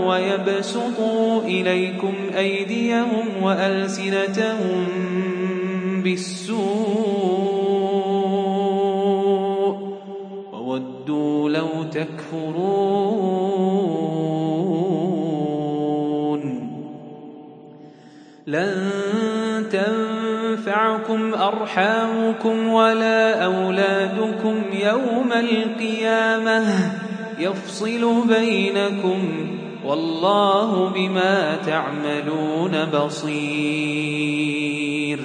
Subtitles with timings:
[0.06, 4.86] ويبسطوا إليكم أيديهم وألسنتهم
[6.04, 6.77] بالسوء
[21.68, 26.64] أرحامكم ولا أولادكم يوم القيامة
[27.38, 29.22] يفصل بينكم
[29.84, 35.20] والله بما تعملون بصير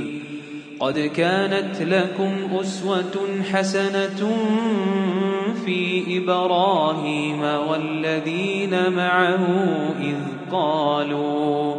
[0.80, 4.32] قد كانت لكم أسوة حسنة
[5.66, 9.46] في إبراهيم والذين معه
[10.02, 10.16] إذ
[10.52, 11.76] قالوا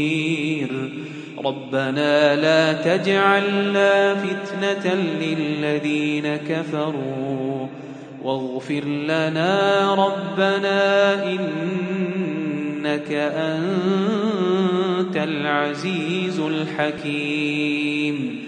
[1.45, 7.67] ربنا لا تجعلنا فتنة للذين كفروا
[8.23, 18.41] واغفر لنا ربنا إنك أنت العزيز الحكيم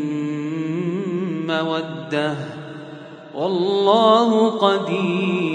[1.46, 2.34] مودة
[3.34, 5.54] والله قدير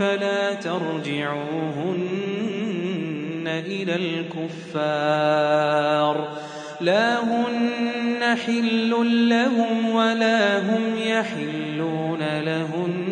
[0.00, 6.38] فلا ترجعوهن إلى الكفار
[6.80, 8.90] لا هن حل
[9.28, 13.04] لهم ولا هم يحلون لهن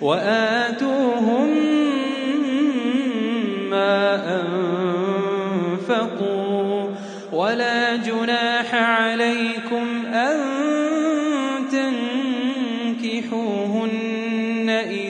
[0.00, 0.95] وآتوا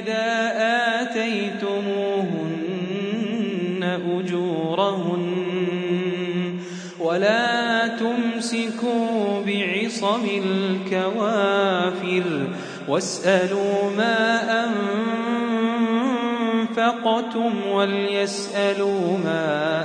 [0.05, 0.53] إذا
[1.03, 5.37] آتيتموهن أجورهن
[7.01, 12.25] ولا تمسكوا بعصم الكوافر
[12.89, 14.43] واسألوا ما
[16.73, 19.85] أنفقتم وليسألوا ما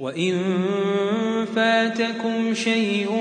[0.00, 0.40] وإن
[1.56, 3.12] فاتكم شيء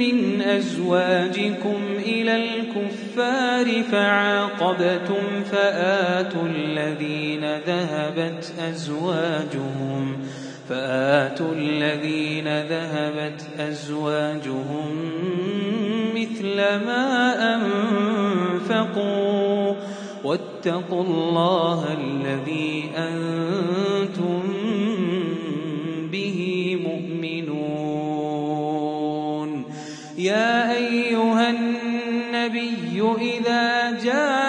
[0.00, 10.16] من أزواجكم إلى الكفار فعاقبتم فآتوا الذين ذهبت أزواجهم
[10.68, 14.96] فآتوا الذين ذهبت أزواجهم
[16.16, 16.56] مثل
[16.86, 17.27] ما
[20.24, 24.42] واتقوا الله الذي أنتم
[26.12, 26.36] به
[26.86, 29.64] مؤمنون
[30.18, 34.47] يا أيها النبي إذا جاءت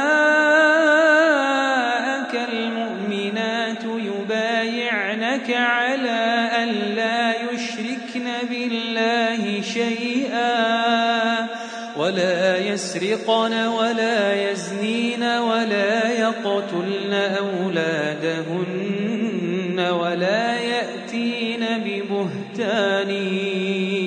[12.00, 23.10] ولا يسرقن ولا يزنين ولا يقتلن أولادهن ولا يأتين ببهتان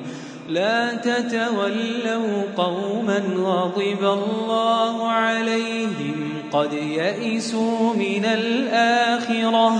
[0.48, 6.16] لا تتولوا قوما غضب الله عليهم
[6.52, 9.72] قد يئسوا من الآخرة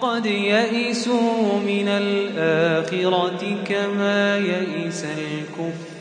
[0.00, 5.04] قد يئسوا من الآخرة كما يئس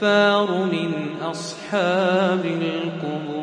[0.02, 3.43] الكفار من أصحاب القبور